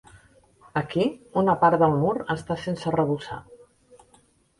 Aquí, 0.79 1.03
una 1.41 1.53
part 1.63 1.77
del 1.83 1.93
mur 2.05 2.13
està 2.37 2.57
sense 2.63 2.89
arrebossar. 2.93 3.39